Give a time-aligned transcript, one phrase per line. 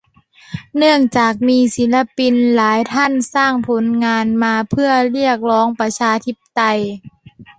[0.77, 6.79] เนื่องจากมีศิลปินหลายท่านสร้างผลงานมาเพื่อเรียกร้องประชาธิปไตย